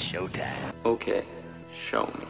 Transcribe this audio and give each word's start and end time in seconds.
showtime. 0.00 0.72
Ok, 0.84 1.12
show 1.74 2.06
me. 2.06 2.26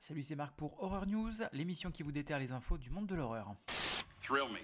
Salut, 0.00 0.22
c'est 0.22 0.34
Marc 0.34 0.54
pour 0.56 0.82
Horror 0.82 1.06
News, 1.06 1.32
l'émission 1.52 1.90
qui 1.90 2.02
vous 2.02 2.12
déterre 2.12 2.38
les 2.38 2.52
infos 2.52 2.78
du 2.78 2.90
monde 2.90 3.06
de 3.06 3.14
l'horreur. 3.14 3.54
Thrill 4.22 4.50
me. 4.50 4.58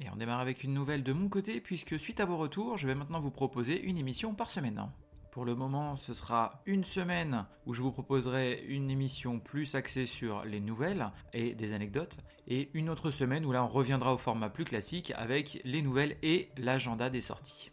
Et 0.00 0.08
on 0.10 0.16
démarre 0.16 0.40
avec 0.40 0.64
une 0.64 0.72
nouvelle 0.72 1.02
de 1.02 1.12
mon 1.12 1.28
côté, 1.28 1.60
puisque 1.60 1.98
suite 1.98 2.20
à 2.20 2.24
vos 2.24 2.38
retours, 2.38 2.78
je 2.78 2.86
vais 2.86 2.94
maintenant 2.94 3.20
vous 3.20 3.30
proposer 3.30 3.80
une 3.82 3.98
émission 3.98 4.34
par 4.34 4.48
semaine. 4.48 4.88
Pour 5.30 5.44
le 5.44 5.54
moment, 5.54 5.96
ce 5.96 6.14
sera 6.14 6.62
une 6.64 6.84
semaine 6.84 7.44
où 7.66 7.74
je 7.74 7.82
vous 7.82 7.92
proposerai 7.92 8.64
une 8.66 8.90
émission 8.90 9.38
plus 9.38 9.74
axée 9.74 10.06
sur 10.06 10.44
les 10.44 10.60
nouvelles 10.60 11.10
et 11.34 11.54
des 11.54 11.74
anecdotes, 11.74 12.16
et 12.46 12.70
une 12.72 12.88
autre 12.88 13.10
semaine 13.10 13.44
où 13.44 13.52
là 13.52 13.62
on 13.62 13.68
reviendra 13.68 14.14
au 14.14 14.18
format 14.18 14.48
plus 14.48 14.64
classique 14.64 15.12
avec 15.14 15.60
les 15.64 15.82
nouvelles 15.82 16.16
et 16.22 16.48
l'agenda 16.56 17.10
des 17.10 17.20
sorties. 17.20 17.70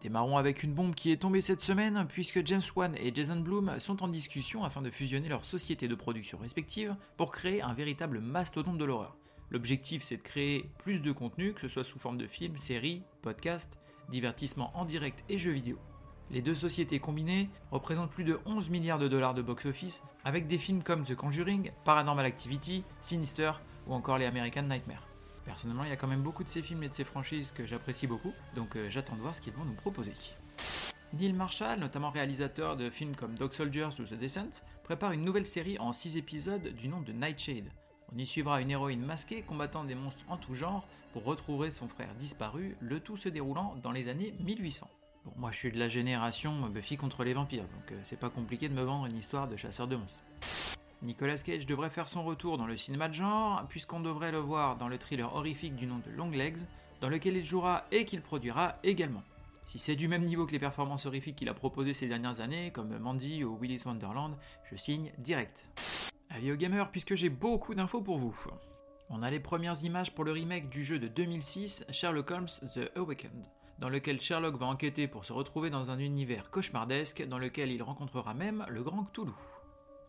Démarrons 0.00 0.36
avec 0.36 0.62
une 0.62 0.74
bombe 0.74 0.94
qui 0.94 1.10
est 1.10 1.16
tombée 1.16 1.40
cette 1.40 1.60
semaine 1.60 2.06
puisque 2.08 2.46
James 2.46 2.62
Wan 2.76 2.94
et 2.96 3.12
Jason 3.12 3.40
Blum 3.40 3.80
sont 3.80 4.04
en 4.04 4.08
discussion 4.08 4.62
afin 4.62 4.80
de 4.80 4.90
fusionner 4.90 5.28
leurs 5.28 5.44
sociétés 5.44 5.88
de 5.88 5.94
production 5.96 6.38
respectives 6.38 6.94
pour 7.16 7.32
créer 7.32 7.62
un 7.62 7.74
véritable 7.74 8.20
mastodonte 8.20 8.78
de 8.78 8.84
l'horreur. 8.84 9.16
L'objectif 9.50 10.04
c'est 10.04 10.18
de 10.18 10.22
créer 10.22 10.70
plus 10.78 11.00
de 11.00 11.10
contenu, 11.10 11.52
que 11.52 11.60
ce 11.60 11.68
soit 11.68 11.82
sous 11.82 11.98
forme 11.98 12.16
de 12.16 12.28
films, 12.28 12.58
séries, 12.58 13.02
podcasts, 13.22 13.78
divertissements 14.08 14.70
en 14.74 14.84
direct 14.84 15.24
et 15.28 15.38
jeux 15.38 15.50
vidéo. 15.50 15.78
Les 16.30 16.42
deux 16.42 16.54
sociétés 16.54 17.00
combinées 17.00 17.48
représentent 17.72 18.10
plus 18.10 18.24
de 18.24 18.38
11 18.46 18.68
milliards 18.68 18.98
de 18.98 19.08
dollars 19.08 19.34
de 19.34 19.42
box-office 19.42 20.04
avec 20.24 20.46
des 20.46 20.58
films 20.58 20.84
comme 20.84 21.02
The 21.02 21.16
Conjuring, 21.16 21.72
Paranormal 21.84 22.26
Activity, 22.26 22.84
Sinister 23.00 23.52
ou 23.88 23.94
encore 23.94 24.18
les 24.18 24.26
American 24.26 24.62
Nightmare. 24.62 25.08
Personnellement, 25.48 25.84
il 25.84 25.88
y 25.88 25.92
a 25.92 25.96
quand 25.96 26.06
même 26.06 26.22
beaucoup 26.22 26.44
de 26.44 26.48
ces 26.50 26.60
films 26.60 26.82
et 26.82 26.90
de 26.90 26.94
ces 26.94 27.04
franchises 27.04 27.52
que 27.52 27.64
j'apprécie 27.64 28.06
beaucoup, 28.06 28.34
donc 28.54 28.76
euh, 28.76 28.90
j'attends 28.90 29.16
de 29.16 29.22
voir 29.22 29.34
ce 29.34 29.40
qu'ils 29.40 29.54
vont 29.54 29.64
nous 29.64 29.72
proposer. 29.72 30.12
Neil 31.14 31.32
Marshall, 31.32 31.80
notamment 31.80 32.10
réalisateur 32.10 32.76
de 32.76 32.90
films 32.90 33.16
comme 33.16 33.34
Dog 33.34 33.54
Soldiers 33.54 33.88
ou 33.98 34.02
The 34.02 34.12
Descent, 34.12 34.62
prépare 34.84 35.12
une 35.12 35.22
nouvelle 35.22 35.46
série 35.46 35.78
en 35.78 35.94
6 35.94 36.18
épisodes 36.18 36.68
du 36.74 36.88
nom 36.88 37.00
de 37.00 37.12
Nightshade. 37.12 37.70
On 38.12 38.18
y 38.18 38.26
suivra 38.26 38.60
une 38.60 38.70
héroïne 38.70 39.00
masquée 39.00 39.40
combattant 39.40 39.84
des 39.84 39.94
monstres 39.94 40.22
en 40.28 40.36
tout 40.36 40.54
genre 40.54 40.86
pour 41.14 41.24
retrouver 41.24 41.70
son 41.70 41.88
frère 41.88 42.14
disparu, 42.16 42.76
le 42.80 43.00
tout 43.00 43.16
se 43.16 43.30
déroulant 43.30 43.74
dans 43.82 43.92
les 43.92 44.08
années 44.08 44.34
1800. 44.40 44.86
Bon, 45.24 45.32
moi 45.38 45.50
je 45.50 45.56
suis 45.56 45.72
de 45.72 45.78
la 45.78 45.88
génération 45.88 46.68
Buffy 46.68 46.98
contre 46.98 47.24
les 47.24 47.32
vampires, 47.32 47.64
donc 47.64 47.92
euh, 47.92 48.00
c'est 48.04 48.20
pas 48.20 48.28
compliqué 48.28 48.68
de 48.68 48.74
me 48.74 48.82
vendre 48.82 49.06
une 49.06 49.16
histoire 49.16 49.48
de 49.48 49.56
chasseur 49.56 49.88
de 49.88 49.96
monstres. 49.96 50.20
Nicolas 51.02 51.38
Cage 51.38 51.66
devrait 51.66 51.90
faire 51.90 52.08
son 52.08 52.24
retour 52.24 52.58
dans 52.58 52.66
le 52.66 52.76
cinéma 52.76 53.08
de 53.08 53.14
genre, 53.14 53.64
puisqu'on 53.68 54.00
devrait 54.00 54.32
le 54.32 54.38
voir 54.38 54.76
dans 54.76 54.88
le 54.88 54.98
thriller 54.98 55.32
horrifique 55.34 55.76
du 55.76 55.86
nom 55.86 55.98
de 55.98 56.10
Long 56.10 56.30
Legs, 56.30 56.60
dans 57.00 57.08
lequel 57.08 57.36
il 57.36 57.46
jouera 57.46 57.84
et 57.92 58.04
qu'il 58.04 58.20
produira 58.20 58.76
également. 58.82 59.22
Si 59.64 59.78
c'est 59.78 59.96
du 59.96 60.08
même 60.08 60.24
niveau 60.24 60.46
que 60.46 60.52
les 60.52 60.58
performances 60.58 61.06
horrifiques 61.06 61.36
qu'il 61.36 61.48
a 61.48 61.54
proposées 61.54 61.94
ces 61.94 62.08
dernières 62.08 62.40
années, 62.40 62.72
comme 62.72 62.98
Mandy 62.98 63.44
ou 63.44 63.56
Willy's 63.60 63.84
Wonderland, 63.84 64.34
je 64.70 64.76
signe 64.76 65.12
direct. 65.18 65.64
Avis 66.30 66.50
aux 66.52 66.56
gamers, 66.56 66.90
puisque 66.90 67.14
j'ai 67.14 67.28
beaucoup 67.28 67.74
d'infos 67.74 68.00
pour 68.00 68.18
vous. 68.18 68.34
On 69.08 69.22
a 69.22 69.30
les 69.30 69.40
premières 69.40 69.82
images 69.84 70.14
pour 70.14 70.24
le 70.24 70.32
remake 70.32 70.68
du 70.68 70.84
jeu 70.84 70.98
de 70.98 71.06
2006, 71.06 71.86
Sherlock 71.90 72.30
Holmes 72.30 72.48
The 72.74 72.90
Awakened, 72.96 73.46
dans 73.78 73.88
lequel 73.88 74.20
Sherlock 74.20 74.56
va 74.56 74.66
enquêter 74.66 75.06
pour 75.06 75.24
se 75.24 75.32
retrouver 75.32 75.70
dans 75.70 75.90
un 75.90 75.98
univers 75.98 76.50
cauchemardesque 76.50 77.26
dans 77.26 77.38
lequel 77.38 77.70
il 77.70 77.82
rencontrera 77.82 78.34
même 78.34 78.66
le 78.68 78.82
grand 78.82 79.04
Cthulhu. 79.04 79.32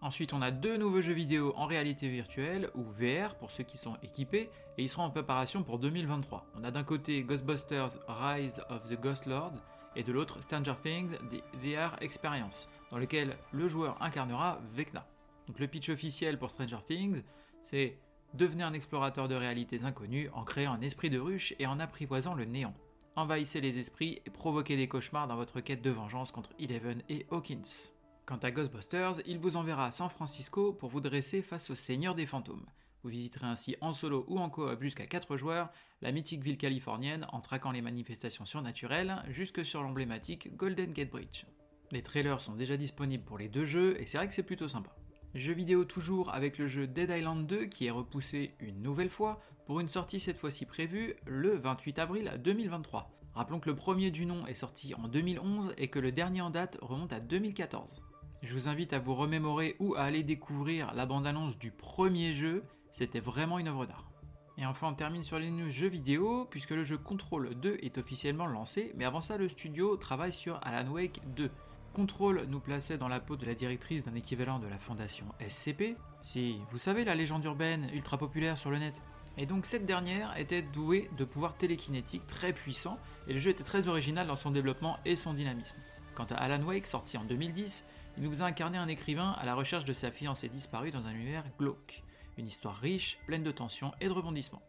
Ensuite, 0.01 0.31
on 0.31 0.41
a 0.41 0.49
deux 0.49 0.77
nouveaux 0.77 1.01
jeux 1.01 1.13
vidéo 1.13 1.53
en 1.57 1.65
réalité 1.65 2.07
virtuelle, 2.07 2.69
ou 2.73 2.83
VR 2.83 3.35
pour 3.35 3.51
ceux 3.51 3.63
qui 3.63 3.77
sont 3.77 3.97
équipés, 4.01 4.49
et 4.77 4.83
ils 4.83 4.89
seront 4.89 5.03
en 5.03 5.09
préparation 5.09 5.61
pour 5.61 5.77
2023. 5.77 6.45
On 6.55 6.63
a 6.63 6.71
d'un 6.71 6.85
côté 6.85 7.21
Ghostbusters 7.23 7.97
Rise 8.07 8.61
of 8.69 8.87
the 8.89 8.99
Ghost 8.99 9.25
Lord, 9.25 9.53
et 9.97 10.03
de 10.03 10.13
l'autre 10.13 10.41
Stranger 10.41 10.75
Things 10.81 11.17
The 11.31 11.43
VR 11.55 12.01
Experience, 12.01 12.69
dans 12.91 12.97
lequel 12.97 13.35
le 13.51 13.67
joueur 13.67 14.01
incarnera 14.01 14.61
Vecna. 14.73 15.05
Donc 15.47 15.59
le 15.59 15.67
pitch 15.67 15.89
officiel 15.89 16.37
pour 16.37 16.51
Stranger 16.51 16.77
Things, 16.87 17.21
c'est 17.61 17.97
devenir 18.33 18.67
un 18.67 18.73
explorateur 18.73 19.27
de 19.27 19.35
réalités 19.35 19.83
inconnues 19.83 20.29
en 20.33 20.43
créant 20.43 20.73
un 20.73 20.81
esprit 20.81 21.09
de 21.09 21.19
ruche 21.19 21.53
et 21.59 21.67
en 21.67 21.79
apprivoisant 21.79 22.35
le 22.35 22.45
néant. 22.45 22.73
Envahissez 23.17 23.59
les 23.59 23.79
esprits 23.79 24.21
et 24.25 24.29
provoquez 24.29 24.77
des 24.77 24.87
cauchemars 24.87 25.27
dans 25.27 25.35
votre 25.35 25.59
quête 25.59 25.81
de 25.81 25.89
vengeance 25.89 26.31
contre 26.31 26.51
Eleven 26.57 27.01
et 27.09 27.25
Hawkins. 27.31 27.91
Quant 28.29 28.37
à 28.43 28.51
Ghostbusters, 28.51 29.21
il 29.25 29.39
vous 29.39 29.57
enverra 29.57 29.87
à 29.87 29.91
San 29.91 30.07
Francisco 30.07 30.71
pour 30.71 30.87
vous 30.87 31.01
dresser 31.01 31.41
face 31.41 31.71
au 31.71 31.75
Seigneur 31.75 32.13
des 32.13 32.27
Fantômes. 32.27 32.67
Vous 33.01 33.09
visiterez 33.09 33.47
ainsi 33.47 33.75
en 33.81 33.91
solo 33.91 34.23
ou 34.27 34.37
en 34.37 34.51
coop 34.51 34.83
jusqu'à 34.83 35.07
4 35.07 35.35
joueurs 35.35 35.71
la 36.03 36.11
mythique 36.11 36.43
ville 36.43 36.59
californienne 36.59 37.25
en 37.31 37.41
traquant 37.41 37.71
les 37.71 37.81
manifestations 37.81 38.45
surnaturelles 38.45 39.23
jusque 39.29 39.65
sur 39.65 39.81
l'emblématique 39.81 40.55
Golden 40.55 40.93
Gate 40.93 41.09
Bridge. 41.09 41.45
Les 41.89 42.03
trailers 42.03 42.39
sont 42.39 42.53
déjà 42.53 42.77
disponibles 42.77 43.23
pour 43.23 43.39
les 43.39 43.49
deux 43.49 43.65
jeux 43.65 43.99
et 43.99 44.05
c'est 44.05 44.19
vrai 44.19 44.27
que 44.27 44.35
c'est 44.35 44.43
plutôt 44.43 44.67
sympa. 44.67 44.95
Jeu 45.33 45.53
vidéo 45.53 45.83
toujours 45.83 46.31
avec 46.31 46.59
le 46.59 46.67
jeu 46.67 46.85
Dead 46.85 47.09
Island 47.09 47.47
2 47.47 47.65
qui 47.65 47.87
est 47.87 47.89
repoussé 47.89 48.53
une 48.59 48.83
nouvelle 48.83 49.09
fois 49.09 49.41
pour 49.65 49.79
une 49.79 49.89
sortie 49.89 50.19
cette 50.19 50.37
fois-ci 50.37 50.67
prévue 50.67 51.15
le 51.25 51.57
28 51.57 51.97
avril 51.97 52.39
2023. 52.43 53.09
Rappelons 53.33 53.59
que 53.59 53.71
le 53.71 53.75
premier 53.75 54.11
du 54.11 54.27
nom 54.27 54.45
est 54.45 54.53
sorti 54.53 54.93
en 54.93 55.07
2011 55.07 55.73
et 55.79 55.87
que 55.87 55.97
le 55.97 56.11
dernier 56.11 56.41
en 56.41 56.51
date 56.51 56.77
remonte 56.83 57.11
à 57.11 57.19
2014. 57.19 58.03
Je 58.41 58.53
vous 58.53 58.69
invite 58.69 58.93
à 58.93 58.99
vous 58.99 59.15
remémorer 59.15 59.75
ou 59.79 59.95
à 59.95 60.03
aller 60.03 60.23
découvrir 60.23 60.93
la 60.93 61.05
bande-annonce 61.05 61.57
du 61.57 61.71
premier 61.71 62.33
jeu, 62.33 62.63
c'était 62.89 63.19
vraiment 63.19 63.59
une 63.59 63.67
œuvre 63.67 63.85
d'art. 63.85 64.09
Et 64.57 64.65
enfin 64.65 64.87
on 64.87 64.93
termine 64.93 65.23
sur 65.23 65.39
les 65.39 65.51
news 65.51 65.69
jeux 65.69 65.89
vidéo, 65.89 66.47
puisque 66.49 66.69
le 66.69 66.85
jeu 66.85 66.97
Control 66.97 67.53
2 67.55 67.79
est 67.81 67.97
officiellement 67.97 68.47
lancé, 68.47 68.93
mais 68.95 69.03
avant 69.03 69.19
ça 69.19 69.37
le 69.37 69.49
studio 69.49 69.97
travaille 69.97 70.31
sur 70.31 70.57
Alan 70.63 70.89
Wake 70.89 71.19
2. 71.35 71.51
Control 71.93 72.45
nous 72.47 72.61
plaçait 72.61 72.97
dans 72.97 73.09
la 73.09 73.19
peau 73.19 73.35
de 73.35 73.45
la 73.45 73.55
directrice 73.55 74.05
d'un 74.05 74.15
équivalent 74.15 74.59
de 74.59 74.67
la 74.67 74.77
fondation 74.77 75.25
SCP, 75.45 75.97
si 76.21 76.61
vous 76.71 76.77
savez 76.77 77.03
la 77.03 77.15
légende 77.15 77.43
urbaine 77.43 77.89
ultra 77.93 78.17
populaire 78.17 78.57
sur 78.57 78.71
le 78.71 78.77
net. 78.77 79.01
Et 79.37 79.47
donc 79.47 79.65
cette 79.65 79.85
dernière 79.85 80.37
était 80.37 80.61
douée 80.61 81.09
de 81.17 81.25
pouvoirs 81.25 81.57
télékinétiques 81.57 82.25
très 82.25 82.53
puissants, 82.53 82.99
et 83.27 83.33
le 83.33 83.39
jeu 83.39 83.49
était 83.49 83.65
très 83.65 83.89
original 83.89 84.27
dans 84.27 84.37
son 84.37 84.51
développement 84.51 84.97
et 85.03 85.17
son 85.17 85.33
dynamisme. 85.33 85.75
Quant 86.15 86.27
à 86.31 86.35
Alan 86.35 86.63
Wake, 86.63 86.87
sorti 86.87 87.17
en 87.17 87.23
2010, 87.23 87.85
il 88.19 88.27
nous 88.27 88.43
a 88.43 88.45
incarné 88.45 88.77
un 88.77 88.89
écrivain 88.89 89.31
à 89.39 89.45
la 89.45 89.55
recherche 89.55 89.85
de 89.85 89.93
sa 89.93 90.11
fiancée 90.11 90.49
disparue 90.49 90.91
dans 90.91 91.05
un 91.05 91.13
univers 91.13 91.45
glauque. 91.57 92.03
Une 92.37 92.47
histoire 92.47 92.75
riche, 92.75 93.17
pleine 93.25 93.43
de 93.43 93.51
tensions 93.51 93.93
et 94.01 94.07
de 94.07 94.11
rebondissements. 94.11 94.61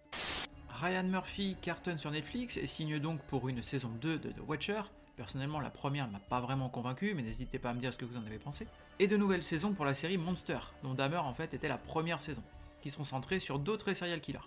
Ryan 0.68 1.02
Murphy 1.02 1.56
cartonne 1.60 1.98
sur 1.98 2.12
Netflix 2.12 2.56
et 2.56 2.68
signe 2.68 3.00
donc 3.00 3.20
pour 3.22 3.48
une 3.48 3.64
saison 3.64 3.90
2 4.00 4.18
de 4.20 4.30
The 4.30 4.40
Watcher. 4.46 4.82
Personnellement, 5.16 5.58
la 5.58 5.70
première 5.70 6.08
m'a 6.08 6.20
pas 6.20 6.40
vraiment 6.40 6.68
convaincu, 6.68 7.12
mais 7.14 7.22
n'hésitez 7.22 7.58
pas 7.58 7.70
à 7.70 7.74
me 7.74 7.80
dire 7.80 7.92
ce 7.92 7.98
que 7.98 8.04
vous 8.04 8.16
en 8.16 8.24
avez 8.24 8.38
pensé. 8.38 8.68
Et 9.00 9.08
de 9.08 9.16
nouvelles 9.16 9.42
saisons 9.42 9.72
pour 9.72 9.84
la 9.84 9.94
série 9.94 10.16
Monster, 10.16 10.60
dont 10.84 10.94
Dahmer 10.94 11.16
en 11.16 11.34
fait 11.34 11.52
était 11.52 11.68
la 11.68 11.76
première 11.76 12.20
saison, 12.20 12.42
qui 12.80 12.90
sont 12.90 13.04
centrées 13.04 13.40
sur 13.40 13.58
d'autres 13.58 13.92
serial 13.94 14.20
killers. 14.20 14.38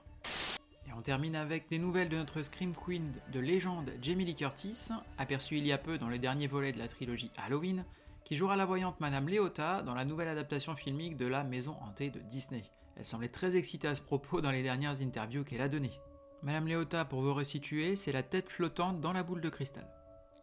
Et 0.88 0.94
on 0.94 1.02
termine 1.02 1.36
avec 1.36 1.70
des 1.70 1.78
nouvelles 1.78 2.10
de 2.10 2.18
notre 2.18 2.42
Scream 2.42 2.74
Queen 2.74 3.12
de 3.34 3.40
légende 3.42 3.92
Jamie 4.02 4.26
Lee 4.26 4.36
Curtis, 4.36 4.90
aperçue 5.18 5.58
il 5.58 5.68
y 5.68 5.74
a 5.74 5.78
peu 5.78 5.98
dans 5.98 6.08
le 6.08 6.20
dernier 6.20 6.48
volet 6.48 6.72
de 6.72 6.80
la 6.80 6.88
trilogie 6.88 7.32
Halloween, 7.38 7.84
qui 8.24 8.36
jouera 8.36 8.56
la 8.56 8.66
voyante 8.66 9.00
Madame 9.00 9.28
Léota 9.28 9.82
dans 9.82 9.94
la 9.94 10.06
nouvelle 10.06 10.28
adaptation 10.28 10.76
filmique 10.76 11.18
de 11.18 11.28
La 11.28 11.44
Maison 11.44 11.76
Hantée 11.82 12.10
de 12.10 12.20
Disney. 12.20 12.64
Elle 12.96 13.06
semblait 13.06 13.30
très 13.30 13.56
excitée 13.58 13.88
à 13.88 13.96
ce 13.96 14.02
propos 14.02 14.42
dans 14.42 14.52
les 14.52 14.64
dernières 14.64 15.02
interviews 15.02 15.44
qu'elle 15.44 15.62
a 15.62 15.70
données. 15.70 16.00
Madame 16.42 16.68
Léota, 16.68 17.06
pour 17.06 17.22
vous 17.22 17.34
resituer, 17.34 17.96
c'est 17.96 18.12
la 18.12 18.24
tête 18.24 18.50
flottante 18.50 19.00
dans 19.00 19.14
la 19.14 19.24
boule 19.24 19.42
de 19.42 19.50
cristal. 19.50 19.88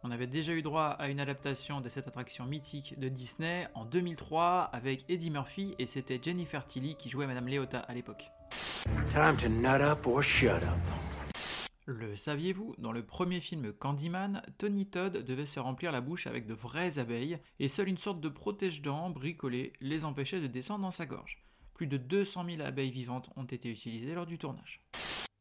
On 0.03 0.09
avait 0.09 0.27
déjà 0.27 0.51
eu 0.53 0.63
droit 0.63 0.87
à 0.97 1.09
une 1.09 1.19
adaptation 1.19 1.79
de 1.79 1.87
cette 1.87 2.07
attraction 2.07 2.45
mythique 2.45 2.99
de 2.99 3.07
Disney 3.07 3.67
en 3.75 3.85
2003 3.85 4.69
avec 4.73 5.05
Eddie 5.09 5.29
Murphy 5.29 5.75
et 5.77 5.85
c'était 5.85 6.19
Jennifer 6.21 6.65
Tilly 6.65 6.95
qui 6.95 7.09
jouait 7.09 7.27
Madame 7.27 7.47
Léota 7.47 7.79
à 7.79 7.93
l'époque. 7.93 8.31
Time. 9.13 9.37
Le 11.85 12.15
saviez-vous? 12.15 12.75
Dans 12.77 12.91
le 12.91 13.03
premier 13.03 13.39
film 13.39 13.73
Candyman, 13.73 14.43
Tony 14.59 14.85
Todd 14.85 15.17
devait 15.25 15.47
se 15.47 15.59
remplir 15.59 15.91
la 15.91 15.99
bouche 15.99 16.27
avec 16.27 16.45
de 16.45 16.53
vraies 16.53 16.99
abeilles, 16.99 17.39
et 17.59 17.67
seule 17.67 17.89
une 17.89 17.97
sorte 17.97 18.21
de 18.21 18.29
protège-dents 18.29 19.09
bricolé 19.09 19.73
les 19.81 20.05
empêchait 20.05 20.41
de 20.41 20.47
descendre 20.47 20.83
dans 20.83 20.91
sa 20.91 21.07
gorge. 21.07 21.43
Plus 21.73 21.87
de 21.87 21.97
200 21.97 22.45
000 22.45 22.61
abeilles 22.61 22.91
vivantes 22.91 23.31
ont 23.35 23.45
été 23.45 23.67
utilisées 23.71 24.13
lors 24.13 24.27
du 24.27 24.37
tournage. 24.37 24.79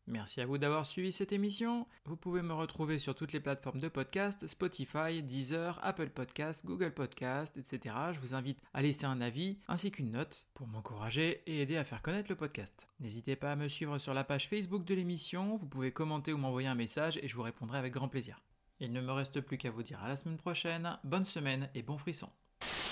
Merci 0.06 0.40
à 0.40 0.46
vous 0.46 0.58
d'avoir 0.58 0.86
suivi 0.86 1.12
cette 1.12 1.32
émission. 1.32 1.86
Vous 2.04 2.16
pouvez 2.16 2.42
me 2.42 2.52
retrouver 2.52 2.98
sur 2.98 3.14
toutes 3.14 3.32
les 3.32 3.40
plateformes 3.40 3.80
de 3.80 3.88
podcast, 3.88 4.46
Spotify, 4.46 5.22
Deezer, 5.22 5.78
Apple 5.82 6.10
Podcast, 6.10 6.66
Google 6.66 6.92
Podcast, 6.92 7.56
etc. 7.56 7.94
Je 8.12 8.20
vous 8.20 8.34
invite 8.34 8.60
à 8.74 8.82
laisser 8.82 9.06
un 9.06 9.20
avis 9.20 9.58
ainsi 9.68 9.90
qu'une 9.90 10.10
note 10.10 10.48
pour 10.54 10.66
m'encourager 10.66 11.42
et 11.46 11.62
aider 11.62 11.76
à 11.76 11.84
faire 11.84 12.02
connaître 12.02 12.30
le 12.30 12.36
podcast. 12.36 12.88
N'hésitez 12.98 13.36
pas 13.36 13.52
à 13.52 13.56
me 13.56 13.68
suivre 13.68 13.98
sur 13.98 14.14
la 14.14 14.24
page 14.24 14.48
Facebook 14.48 14.84
de 14.84 14.94
l'émission, 14.94 15.56
vous 15.56 15.66
pouvez 15.66 15.92
commenter 15.92 16.32
ou 16.32 16.38
m'envoyer 16.38 16.68
un 16.68 16.74
message 16.74 17.18
et 17.22 17.28
je 17.28 17.36
vous 17.36 17.42
répondrai 17.42 17.78
avec 17.78 17.92
grand 17.92 18.08
plaisir. 18.08 18.42
Il 18.80 18.92
ne 18.92 19.00
me 19.00 19.12
reste 19.12 19.40
plus 19.40 19.58
qu'à 19.58 19.70
vous 19.70 19.82
dire 19.82 20.02
à 20.02 20.08
la 20.08 20.16
semaine 20.16 20.38
prochaine, 20.38 20.98
bonne 21.04 21.24
semaine 21.24 21.68
et 21.74 21.82
bon 21.82 21.98
frisson. 21.98 22.30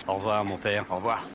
Au 0.07 0.15
revoir, 0.15 0.45
mon 0.45 0.59
père. 0.59 0.91
Au 0.91 0.97
revoir. 0.97 1.27